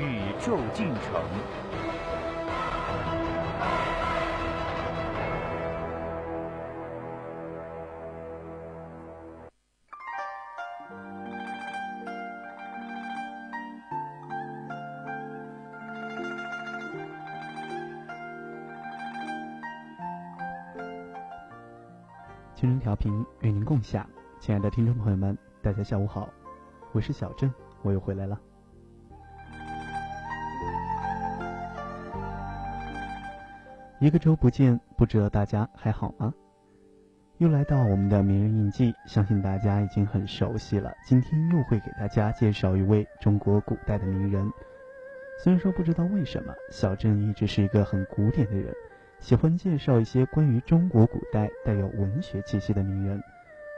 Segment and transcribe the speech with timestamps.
[0.00, 1.22] 宇宙进程。
[22.54, 24.04] 青春调频与您共享，
[24.40, 26.28] 亲爱的听众朋友们，大家下午好，
[26.92, 28.36] 我是小郑，我又回来了。
[34.00, 36.32] 一个周不见，不知道大家还好吗？
[37.38, 40.92] 又来到我们的名人印记，相信大家已经很熟悉了。
[41.04, 44.48] 今天又会给大家介绍一位中国古代的名人。
[45.42, 48.72] 虽然说不知道为什么，小郑一直是一个很古典的人。
[49.18, 53.20] 喜欢介绍一些关于中国古代带有文学气息的名人，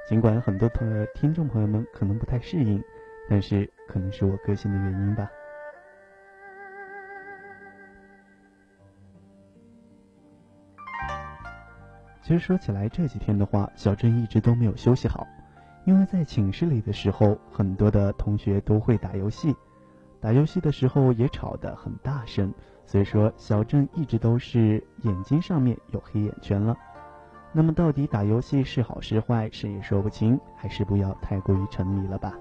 [0.06, 2.83] 尽管很多朋友听众朋友们可能不太适应，
[3.27, 5.30] 但是可能是我个性的原因吧。
[12.31, 15.27] 其实说起来，这几天的话，小郑一直都没有休息好，
[15.84, 19.53] 因为在寝室里的时候，很多的同学都会打游戏，
[20.20, 22.55] 打游戏的时候也吵得很大声。
[22.86, 26.77] 所以说，小郑一直都是眼睛上面有黑眼圈了。
[27.51, 32.33] 那么，到底打游戏是好是坏，谁也说不清，还是不要太过于沉迷了吧。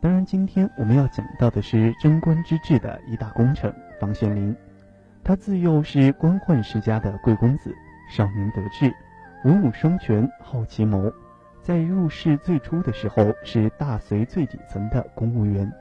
[0.00, 4.54] 当然，今天我们要讲到的是贞观之治的一大功臣房玄龄。
[5.24, 7.74] 他自幼是官宦世家的贵公子，
[8.08, 8.94] 少年得志，
[9.44, 11.12] 文武双全，好奇谋。
[11.60, 15.72] 在入仕最初的时候，是大隋最底层的公务员。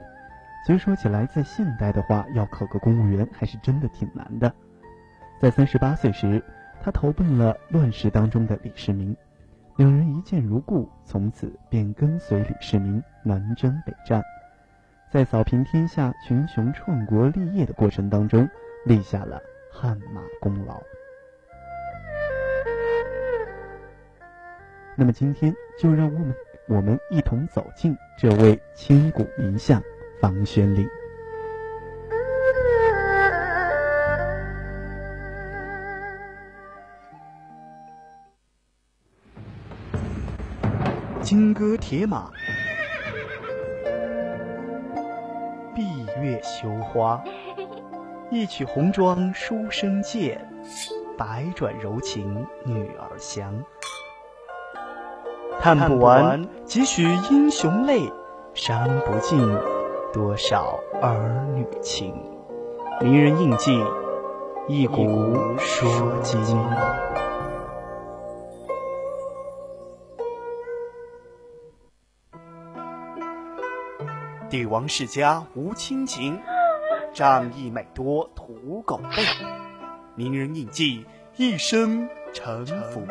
[0.66, 4.52] 其实说起来，在现代的话，要考个公务员还是真的挺难的。
[5.40, 6.44] 在三十八岁时，
[6.82, 9.16] 他投奔了乱世当中的李世民，
[9.78, 14.24] 两人一见如故，从此便跟随李世民南征北战，
[15.12, 18.50] 在扫平天下、群雄创国立业的过程当中，
[18.86, 20.82] 立下了汗马功劳。
[24.98, 26.36] 那么今天就让我们
[26.68, 29.82] 我们一同走进这位千古名相
[30.20, 30.86] 房玄龄。
[41.22, 42.32] 金戈铁马，
[46.26, 47.24] 月羞花，
[48.32, 50.44] 一曲红妆书生见，
[51.16, 53.54] 百转柔情女儿香。
[55.62, 58.12] 叹不完几许英雄泪，
[58.56, 59.40] 伤不尽
[60.12, 62.16] 多少儿女情。
[63.02, 63.80] 名人印记，
[64.68, 65.88] 一古说
[66.24, 66.44] 今。
[74.48, 76.40] 帝王世家无亲情，
[77.14, 79.24] 仗义每多屠狗辈。
[80.16, 81.04] 名人印记，
[81.36, 83.06] 一生沉浮。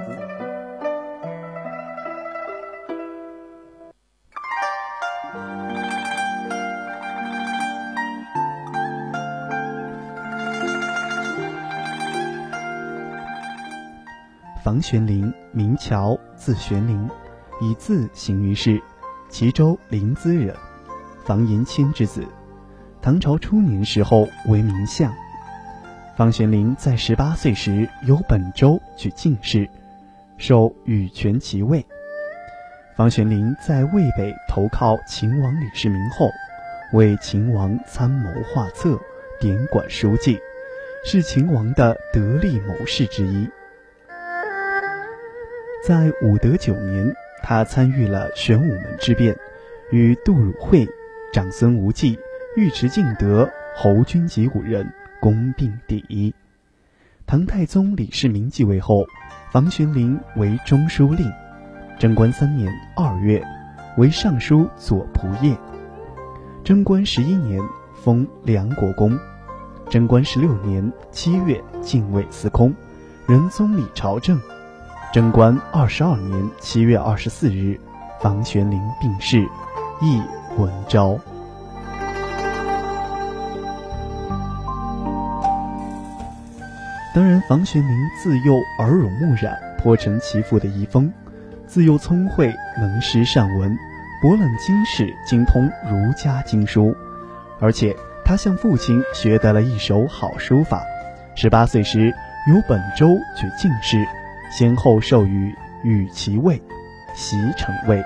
[14.62, 17.10] 房玄龄，名乔，字玄龄，
[17.60, 18.80] 以字行于世，
[19.28, 20.56] 齐州临淄人，
[21.24, 22.22] 房延谦之子。
[23.00, 25.12] 唐朝初年时候为名相。
[26.16, 29.68] 房玄龄在十八岁时由本州举进士，
[30.38, 31.84] 授羽权骑尉。
[32.96, 36.30] 房玄龄在渭北投靠秦王李世民后，
[36.92, 39.00] 为秦王参谋画策，
[39.40, 40.38] 典管书记，
[41.04, 43.50] 是秦王的得力谋士之一。
[45.84, 47.12] 在武德九年，
[47.42, 49.36] 他参与了玄武门之变，
[49.90, 50.88] 与杜汝晦、
[51.34, 52.16] 长孙无忌、
[52.56, 54.88] 尉迟敬德、侯君集五人
[55.20, 56.32] 攻并第一。
[57.26, 59.04] 唐太宗李世民继位后，
[59.50, 61.28] 房玄龄为中书令。
[61.98, 63.44] 贞观三年二月，
[63.96, 65.58] 为尚书左仆射。
[66.62, 67.60] 贞观十一年，
[68.00, 69.18] 封梁国公。
[69.90, 72.72] 贞观十六年七月，进位司空，
[73.26, 74.40] 仁宗理朝政。
[75.12, 77.76] 贞观二十二年七月二十四日，
[78.20, 79.44] 房玄龄病逝，
[80.00, 80.22] 谥
[80.56, 81.18] 文昭。
[87.14, 91.12] 当然，房玄龄自幼耳濡目染，颇成其父的遗风。
[91.66, 93.76] 自幼聪慧，能诗善文，
[94.20, 96.94] 博览经史，精通儒家经书。
[97.60, 100.82] 而且，他向父亲学得了一手好书法。
[101.36, 102.12] 十八岁时，
[102.48, 104.04] 由本州举进士，
[104.50, 105.54] 先后授予
[105.84, 106.60] 羽骑尉、
[107.14, 108.02] 袭城尉。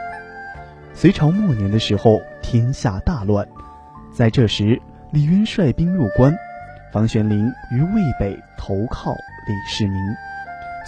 [1.00, 3.46] 隋朝末年的时候，天下大乱，
[4.12, 6.36] 在这时，李渊率兵入关。
[6.92, 9.94] 房玄龄于渭北投靠李世民，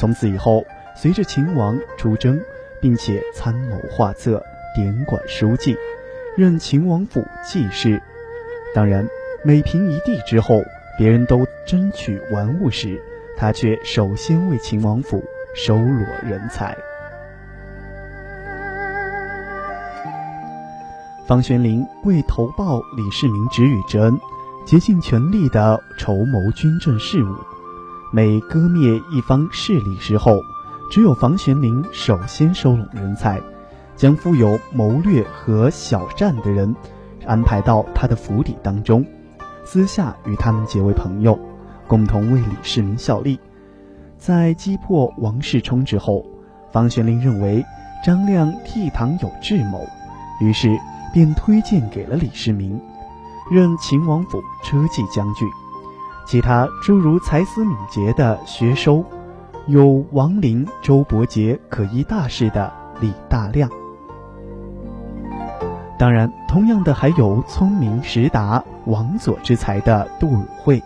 [0.01, 0.65] 从此以后，
[0.97, 2.41] 随着秦王出征，
[2.83, 4.43] 并且参谋画策，
[4.75, 5.77] 点管书记，
[6.37, 8.03] 任秦王府记事。
[8.75, 9.07] 当然，
[9.45, 10.61] 每平一地之后，
[10.99, 13.01] 别人都争取玩物时，
[13.37, 15.23] 他却首先为秦王府
[15.55, 16.77] 收罗人才。
[21.31, 24.19] 房玄龄为投报李世民知遇之恩。
[24.67, 27.33] 竭尽全力地筹谋军政事务，
[28.11, 30.33] 每割灭一方势力时候，
[30.91, 33.41] 只有房玄龄首先收拢人才，
[33.95, 36.75] 将富有谋略和小战的人
[37.25, 39.07] 安排到他的府邸当中，
[39.65, 41.39] 私下与他们结为朋友，
[41.87, 43.39] 共同为李世民效力。
[44.19, 46.27] 在击破王世充之后，
[46.73, 47.65] 房玄龄认为
[48.05, 49.87] 张亮倜傥有智谋，
[50.41, 50.77] 于是
[51.13, 52.81] 便推荐给了李世民。
[53.51, 55.49] 任秦王府车骑将军，
[56.27, 59.05] 其他诸如才思敏捷的薛收，
[59.67, 63.69] 有王陵、周伯杰可依大事的李大亮。
[65.99, 70.81] 当然，同样的还有聪明识达、王佐之才的杜汝晦，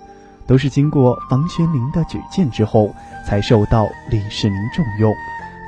[0.47, 2.95] 都是经过房玄龄的举荐之后，
[3.27, 5.13] 才受到李世民重用，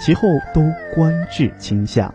[0.01, 0.23] 其后
[0.55, 0.63] 都
[0.95, 2.13] 官至卿相。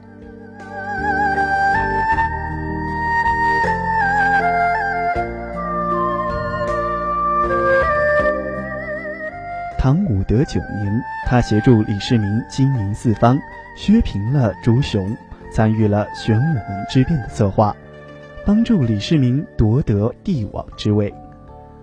[9.81, 13.35] 唐武德九年，他协助李世民经营四方，
[13.75, 15.17] 削平了朱雄，
[15.51, 17.75] 参与了玄武门之变的策划，
[18.45, 21.11] 帮助李世民夺得帝王之位。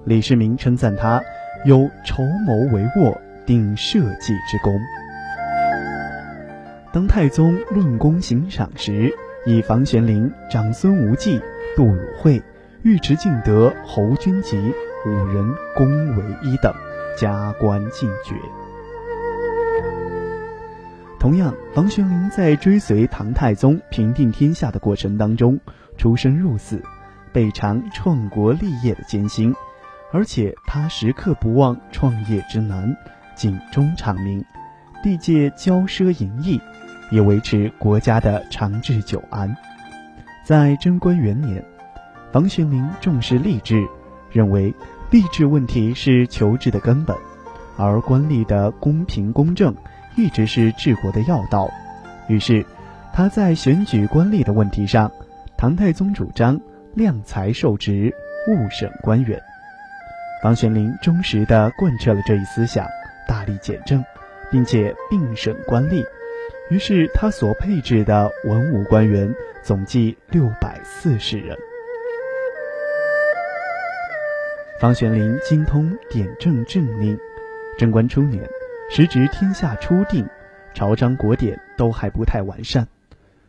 [0.04, 1.20] 李世民称赞他
[1.64, 4.78] 有筹谋帷幄、定社稷之功。
[6.92, 9.12] 当太宗论功行赏时，
[9.44, 11.42] 以房玄龄、长孙无忌、
[11.74, 12.40] 杜汝晦、
[12.84, 14.72] 尉迟敬德、侯君集
[15.04, 16.72] 五人功为一等。
[17.18, 18.36] 加官进爵。
[21.18, 25.58] 同样，房玄龄在追随唐太宗平定天下的过程当中，
[25.96, 26.80] 出生入死，
[27.32, 29.52] 备尝创国立业的艰辛，
[30.12, 32.96] 而且他时刻不忘创业之难，
[33.34, 34.44] 警钟长鸣，
[35.02, 36.60] 历届骄奢淫逸，
[37.10, 39.56] 以维持国家的长治久安。
[40.44, 41.64] 在贞观元年，
[42.30, 43.84] 房玄龄重视吏治，
[44.30, 44.72] 认为。
[45.10, 47.16] 吏治问题是求治的根本，
[47.78, 49.74] 而官吏的公平公正
[50.16, 51.70] 一直是治国的要道。
[52.28, 52.64] 于是，
[53.10, 55.10] 他在选举官吏的问题上，
[55.56, 56.60] 唐太宗主张
[56.94, 58.12] 量才授职，
[58.48, 59.40] 务审官员。
[60.42, 62.86] 房玄龄忠实地贯彻了这一思想，
[63.26, 64.04] 大力简政，
[64.50, 66.04] 并且并审官吏。
[66.68, 71.56] 于是，他所配置的文武官员总计六百四十人。
[74.78, 77.18] 房玄龄精通典政政令，
[77.76, 78.48] 贞观初年，
[78.88, 80.24] 时值天下初定，
[80.72, 82.86] 朝章国典都还不太完善。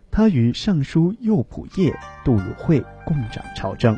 [0.09, 1.95] 他与尚书右仆射
[2.25, 3.95] 杜汝晦共掌朝政，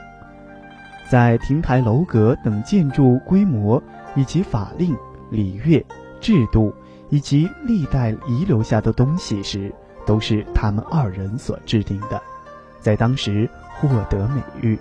[1.09, 3.81] 在亭台楼阁等建筑规模
[4.13, 4.93] 以及法令、
[5.29, 5.81] 礼乐、
[6.19, 6.75] 制度
[7.09, 9.73] 以及历代遗留下的东西时，
[10.05, 12.21] 都是他们二人所制定的，
[12.81, 14.77] 在当时获得美誉。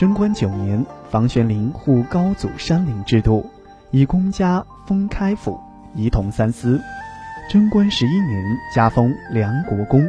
[0.00, 3.44] 贞观九年，房玄龄护高祖山陵制度，
[3.90, 5.60] 以公家封开府，
[5.94, 6.80] 仪同三司。
[7.50, 8.42] 贞观十一年，
[8.74, 10.08] 加封梁国公，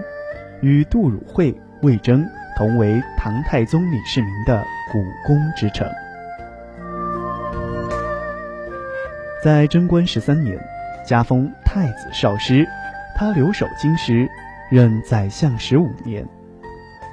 [0.62, 5.86] 与杜汝晦、魏征同为唐太宗李世民的股肱之臣。
[9.44, 10.58] 在贞观十三年，
[11.06, 12.66] 加封太子少师，
[13.14, 14.26] 他留守京师，
[14.70, 16.26] 任宰相十五年。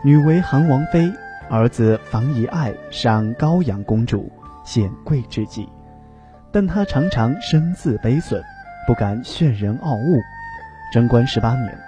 [0.05, 1.13] 女为韩王妃。
[1.51, 4.31] 儿子房遗爱赏高阳公主，
[4.65, 5.67] 显贵之际，
[6.53, 8.43] 但他常常身自卑损，
[8.87, 10.21] 不敢炫人傲物。
[10.93, 11.79] 贞观十八年，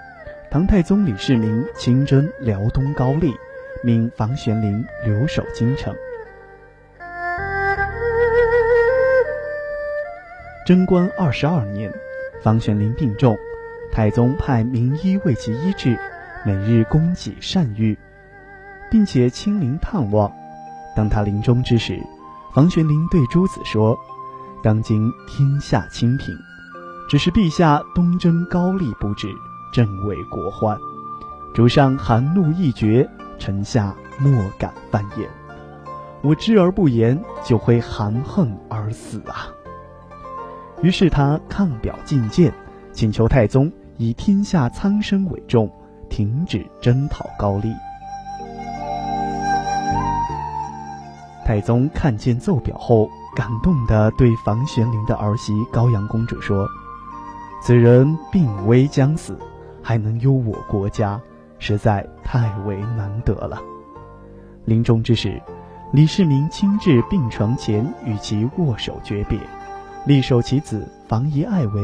[0.50, 3.34] 唐太宗李世民亲征辽东高丽，
[3.84, 5.94] 命房玄龄留守京城。
[10.64, 11.92] 贞观二十二年，
[12.42, 13.36] 房玄龄病重，
[13.92, 15.98] 太宗派名医为其医治，
[16.46, 17.98] 每日供给善愈，
[18.90, 20.30] 并且亲临探望。
[20.96, 22.04] 当他临终之时，
[22.52, 23.96] 房玄龄对诸子说
[24.62, 26.34] ：“当今天下清平，
[27.08, 29.28] 只是陛下东征高丽不止，
[29.72, 30.76] 正为国患。
[31.54, 35.28] 主上含怒一绝，臣下莫敢犯言。
[36.22, 39.48] 我知而不言，就会含恨而死啊！”
[40.82, 42.52] 于是他抗表进谏，
[42.92, 45.70] 请求太宗以天下苍生为重，
[46.08, 47.72] 停止征讨高丽。
[51.50, 56.68] 太宗看见奏表后，感动地对房玄龄的儿媳高阳公主说
[57.60, 59.36] ：“此人病危将死，
[59.82, 61.20] 还能忧我国家，
[61.58, 63.60] 实在太为难得了。”
[64.64, 65.42] 临终之时，
[65.92, 69.36] 李世民亲至病床前与其握手诀别，
[70.06, 71.82] 立授其子房遗爱为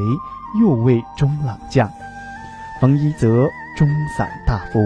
[0.60, 1.90] 右卫中郎将，
[2.80, 4.78] 房遗则中散大夫，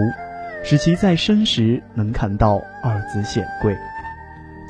[0.63, 3.77] 使其在生时能看到二子显贵。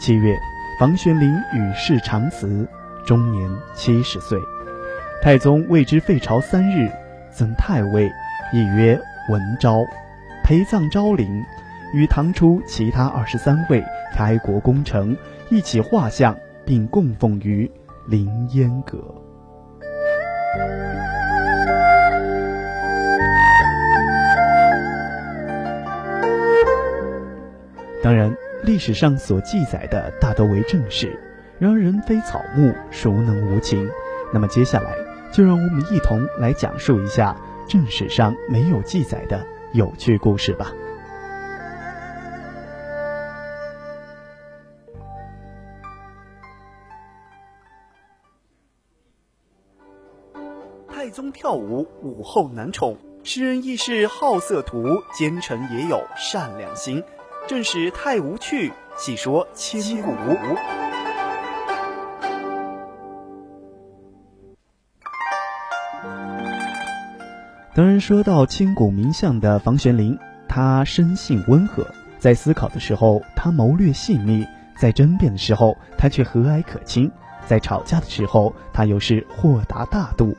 [0.01, 0.35] 七月，
[0.79, 2.67] 房玄龄与世长辞，
[3.05, 4.35] 终年七十岁。
[5.21, 6.91] 太宗为之废朝三日，
[7.29, 8.11] 赠太尉，
[8.51, 9.85] 亦曰文昭，
[10.43, 11.45] 陪葬昭陵，
[11.93, 15.15] 与唐初其他二十三位开国功臣
[15.51, 17.71] 一起画像，并供奉于
[18.07, 18.97] 凌烟阁。
[28.01, 28.35] 当然。
[28.63, 31.19] 历史上所记载的大都为正史，
[31.57, 33.89] 然而人非草木，孰能无情？
[34.31, 34.95] 那么接下来
[35.31, 37.35] 就让我们一同来讲述一下
[37.67, 40.71] 正史上没有记载的有趣故事吧。
[50.87, 57.03] 太宗跳舞，武后难宠，诗人亦是好色图，奸臣也有善良心。
[57.47, 60.11] 正是太无趣，细说千古。
[67.73, 70.17] 当然，说到千古名相的房玄龄，
[70.47, 71.85] 他生性温和，
[72.19, 74.45] 在思考的时候他谋略细密，
[74.77, 77.11] 在争辩的时候他却和蔼可亲，
[77.45, 80.35] 在吵架的时候他又是豁达大度。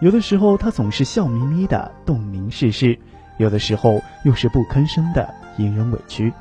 [0.00, 2.98] 有的时候他总是笑眯眯的洞明世事，
[3.36, 5.34] 有的时候又是不吭声的。
[5.56, 6.32] 引人委屈。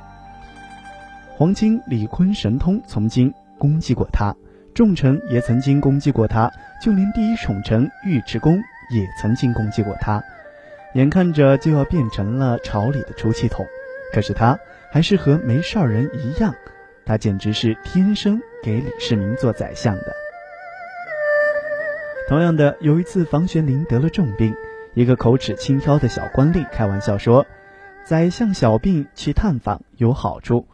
[1.36, 4.36] 黄金李坤神通曾经攻击过他，
[4.74, 6.52] 众臣也曾经攻击过他，
[6.84, 10.22] 就连第一宠臣尉迟恭也曾经攻击过他。
[10.96, 13.66] 眼看着就要变成了朝里的出气筒，
[14.14, 14.60] 可是他
[14.92, 16.54] 还是和没事儿人一样，
[17.06, 20.14] 他简直是天生给李世民做宰相的。
[22.28, 24.54] 同样的，有一次房玄龄得了重病，
[24.94, 27.46] 一个口齿轻佻的小官吏开玩笑说。
[28.06, 30.68] 宰相小病去探访有好处，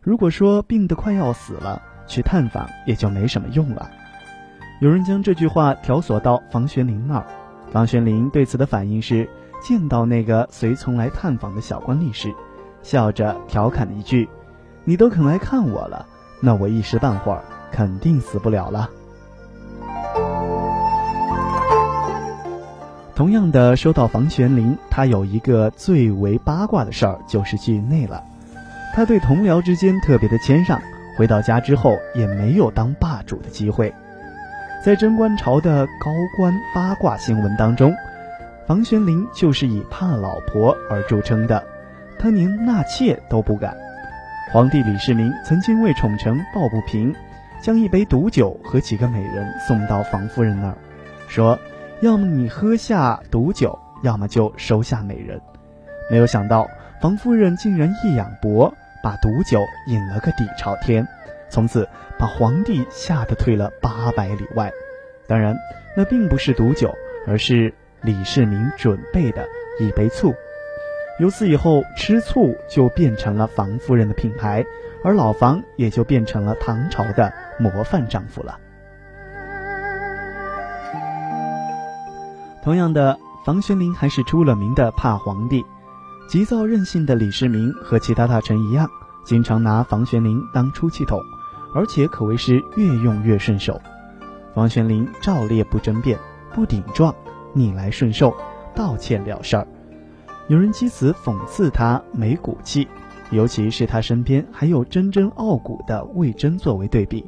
[0.00, 3.90] 如果说病得快要死了，去探访也就没什么用了。
[4.80, 7.26] 有人将这句话挑索到房玄龄那儿，
[7.72, 9.28] 房玄龄对此的反应是：
[9.62, 12.32] 见到那个随从来探访的小官吏时，
[12.82, 14.28] 笑着调侃了一句
[14.84, 16.06] ：“你都肯来看我了，
[16.40, 17.42] 那我一时半会儿
[17.72, 18.88] 肯定死不了了。”
[23.16, 28.22] 同样的，说到房玄龄，他有一个最为八卦的事儿，就是惧内了。
[28.94, 30.78] 他对同僚之间特别的谦让，
[31.16, 33.94] 回到家之后也没有当霸主的机会。
[34.84, 37.90] 在贞观朝的高官八卦新闻当中，
[38.66, 41.64] 房玄龄就是以怕老婆而著称的，
[42.18, 43.74] 他连纳妾都不敢。
[44.52, 47.14] 皇帝李世民曾经为宠臣抱不平，
[47.62, 50.76] 将一杯毒酒和几个美人送到房夫人那儿，
[51.28, 51.58] 说。
[52.00, 55.40] 要么你喝下毒酒，要么就收下美人。
[56.10, 56.68] 没有想到，
[57.00, 58.72] 房夫人竟然一仰脖，
[59.02, 61.06] 把毒酒饮了个底朝天，
[61.48, 61.88] 从此
[62.18, 64.70] 把皇帝吓得退了八百里外。
[65.26, 65.56] 当然，
[65.96, 66.94] 那并不是毒酒，
[67.26, 67.72] 而是
[68.02, 69.46] 李世民准备的
[69.80, 70.34] 一杯醋。
[71.18, 74.62] 由此以后，吃醋就变成了房夫人的品牌，
[75.02, 78.58] 而老房也就变成了唐朝的模范丈夫了。
[82.66, 85.64] 同样的，房玄龄还是出了名的怕皇帝，
[86.28, 88.90] 急躁任性的李世民和其他大臣一样，
[89.24, 91.20] 经常拿房玄龄当出气筒，
[91.72, 93.80] 而且可谓是越用越顺手。
[94.52, 96.18] 房玄龄照例不争辩，
[96.52, 97.14] 不顶撞，
[97.52, 98.34] 逆来顺受，
[98.74, 99.68] 道歉了事儿。
[100.48, 102.88] 有人借此讽刺他没骨气，
[103.30, 107.24] 尤其是他身边还有铮铮傲骨的魏征作为对比。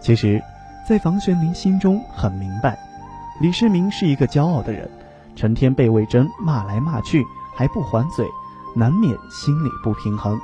[0.00, 0.40] 其实，
[0.88, 2.78] 在房玄龄心中很明白。
[3.40, 4.90] 李世民是一个骄傲的人，
[5.34, 7.24] 成天被魏征骂来骂去，
[7.56, 8.26] 还不还嘴，
[8.76, 10.38] 难免心里不平衡。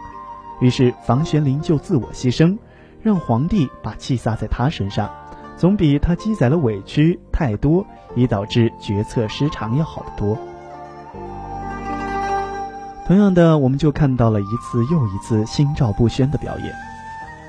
[0.61, 2.57] 于是房玄龄就自我牺牲，
[3.03, 5.11] 让皇帝把气撒在他身上，
[5.59, 10.38] 总比他积攒了委屈太多，以导致决策失常要好得多。
[13.07, 16.73] 同样的，我们就看到了一次又一次心照不宣的表演。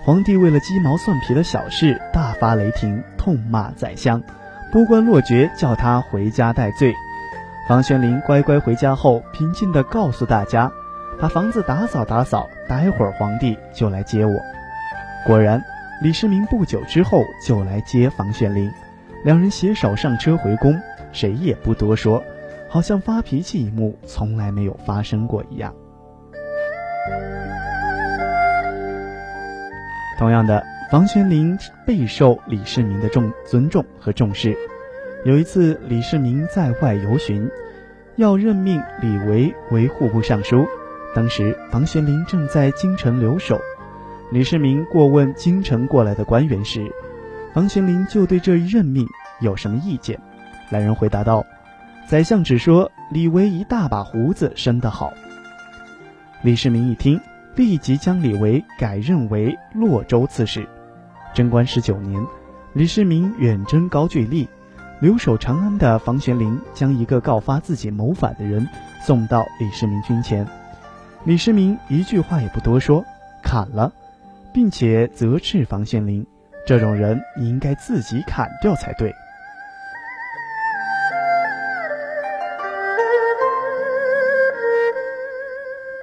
[0.03, 4.21] 皇帝为了鸡毛蒜皮的小事大发雷霆，痛骂宰相，
[4.71, 6.93] 波官落爵叫他回家戴罪。
[7.67, 10.71] 房玄龄乖乖回家后，平静地告诉大家，
[11.19, 14.33] 把房子打扫打扫，待会儿皇帝就来接我。
[15.25, 15.61] 果然，
[16.01, 18.71] 李世民不久之后就来接房玄龄，
[19.23, 20.79] 两人携手上车回宫，
[21.11, 22.23] 谁也不多说。
[22.69, 25.73] 好像发脾气一幕从来没有发生过一样。
[30.19, 34.57] 同样的，房玄龄备受李世民的重尊重和重视。
[35.25, 37.45] 有一次，李世民在外游巡，
[38.15, 40.65] 要任命李维为户部尚书。
[41.13, 43.59] 当时，房玄龄正在京城留守。
[44.31, 46.89] 李世民过问京城过来的官员时，
[47.53, 49.05] 房玄龄就对这一任命
[49.41, 50.17] 有什么意见？
[50.69, 51.45] 来人回答道。
[52.07, 55.11] 宰相只说李维一大把胡子生得好。
[56.43, 57.19] 李世民一听，
[57.57, 60.65] 立即将李维改任为洛州刺史。
[61.37, 62.19] 贞观十九年，
[62.73, 64.49] 李世民远征高句丽，
[64.99, 68.67] 留守长安的房玄龄将一个告发自己谋反的人
[69.05, 70.47] 送到李世民军前。
[71.25, 73.05] 李世民一句话也不多说，
[73.43, 73.93] 砍了，
[74.51, 76.25] 并且责斥房玄龄
[76.65, 79.13] ：“这种人你应该自己砍掉才对。”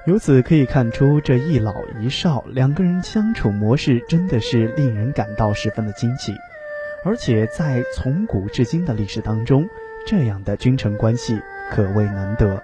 [0.05, 6.31] 由此可以看出，这一老一少两个人相处模式真的是令人感到十分的惊奇，
[7.03, 9.67] 而且在从古至今的历史当中，
[10.05, 12.61] 这样的君臣关系可谓难得。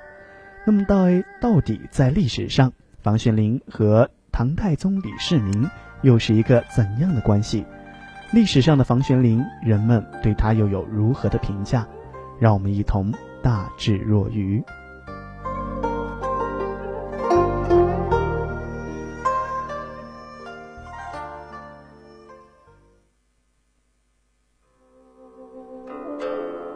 [0.65, 1.07] 那么，到
[1.39, 2.71] 到底在历史上，
[3.01, 5.67] 房玄龄和唐太宗李世民
[6.03, 7.65] 又是一个怎样的关系？
[8.31, 11.87] 历史上的房玄龄，人们对他又有如何的评价？
[12.39, 14.63] 让我们一同大智若愚。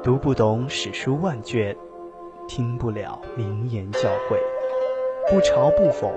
[0.05, 1.75] 读不懂史书万卷，
[2.47, 4.37] 听不了名言教诲，
[5.27, 6.13] 不嘲不讽，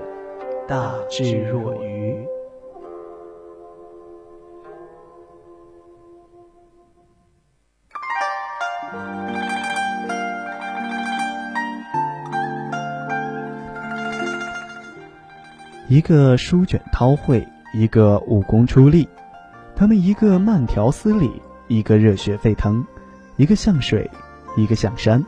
[0.67, 2.23] 大智若愚。
[15.87, 19.09] 一个书卷韬晦，一个武功出力，
[19.75, 22.85] 他们一个慢条斯理，一个热血沸腾。
[23.39, 24.11] 一个像水，
[24.57, 25.23] 一个像山，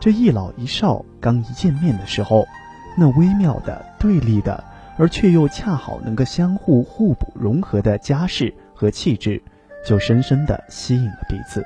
[0.00, 2.46] 这一老一少刚一见面的时候，
[2.96, 4.64] 那微妙的对立的，
[4.96, 9.42] 而却又恰好能够相互互补融合的家世和气质，
[9.84, 11.62] 就深深的吸引了彼此。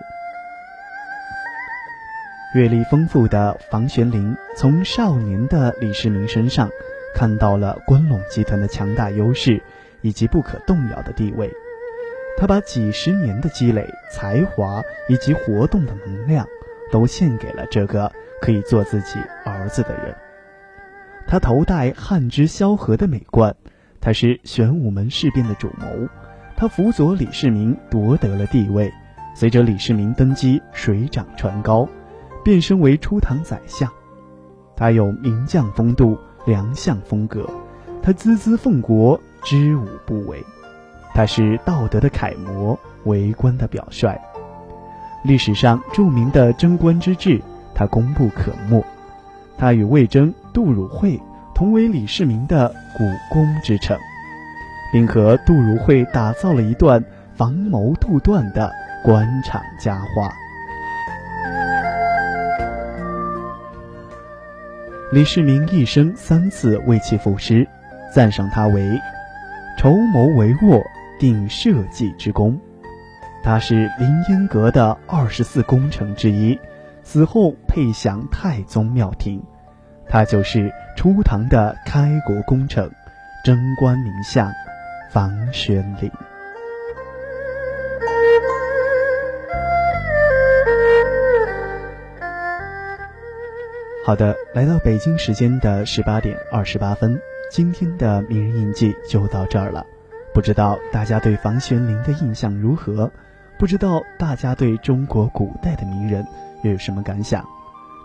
[2.56, 6.68] 阅历丰富的房玄龄，从少年的李世民身上，
[7.14, 9.62] 看到了关陇集团的强大优势
[10.00, 11.52] 以及不可动摇的地位。
[12.36, 16.46] 他把几十年的积累、才华以及活动的能量，
[16.90, 20.14] 都献给了这个可以做自己儿子的人。
[21.26, 23.54] 他头戴汉之萧何的美冠，
[24.00, 25.86] 他是玄武门事变的主谋，
[26.56, 28.92] 他辅佐李世民夺得了地位。
[29.34, 31.88] 随着李世民登基，水涨船高，
[32.44, 33.90] 变身为初唐宰相。
[34.76, 37.48] 他有名将风度、良相风格，
[38.02, 40.44] 他孜孜奉国，知武不为。
[41.14, 44.20] 他是道德的楷模，为官的表率。
[45.22, 47.40] 历史上著名的贞观之治，
[47.72, 48.84] 他功不可没。
[49.56, 51.18] 他与魏征、杜汝晦
[51.54, 53.96] 同为李世民的股肱之臣，
[54.92, 57.02] 并和杜汝晦打造了一段
[57.36, 58.70] 防谋杜断的
[59.04, 60.28] 官场佳话。
[65.12, 67.64] 李世民一生三次为其赋诗，
[68.12, 69.00] 赞赏他为
[69.78, 70.82] 筹谋帷幄。
[71.18, 72.58] 定社稷之功，
[73.42, 76.58] 他是凌烟阁的二十四功臣之一，
[77.02, 79.42] 死后配享太宗庙庭。
[80.08, 82.90] 他就是初唐的开国功臣，
[83.44, 84.52] 贞观名相
[85.10, 86.10] 房玄龄。
[94.06, 97.18] 好的，来到北京时间的十八点二十八分，
[97.50, 99.86] 今天的名人印记就到这儿了。
[100.34, 103.10] 不知道大家对房玄龄的印象如何？
[103.56, 106.26] 不知道大家对中国古代的名人
[106.64, 107.44] 又有什么感想？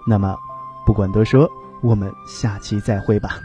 [0.07, 0.37] 那么，
[0.85, 1.49] 不管多说，
[1.81, 3.39] 我们下期再会吧。